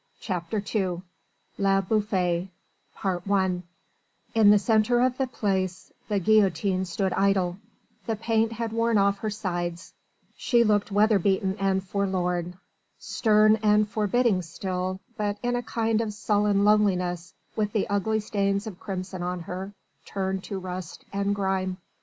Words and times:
CHAPTER 0.19 0.63
II 0.73 1.03
LE 1.59 1.81
BOUFFAY 1.83 2.49
I 3.03 3.61
In 4.33 4.49
the 4.49 4.57
centre 4.57 4.99
of 4.99 5.19
the 5.19 5.27
Place 5.27 5.93
the 6.07 6.17
guillotine 6.19 6.85
stood 6.85 7.13
idle 7.13 7.57
the 8.07 8.15
paint 8.15 8.53
had 8.53 8.71
worn 8.73 8.97
off 8.97 9.19
her 9.19 9.29
sides 9.29 9.93
she 10.35 10.63
looked 10.63 10.89
weatherbeaten 10.91 11.55
and 11.59 11.83
forlorn 11.83 12.57
stern 12.97 13.57
and 13.57 13.87
forbidding 13.87 14.41
still, 14.41 14.99
but 15.17 15.37
in 15.43 15.55
a 15.55 15.61
kind 15.61 16.01
of 16.01 16.13
sullen 16.15 16.65
loneliness, 16.65 17.35
with 17.55 17.71
the 17.71 17.87
ugly 17.87 18.19
stains 18.21 18.65
of 18.65 18.79
crimson 18.79 19.21
on 19.21 19.41
her, 19.41 19.71
turned 20.07 20.43
to 20.45 20.57
rust 20.57 21.05
and 21.13 21.35
grime. 21.35 21.77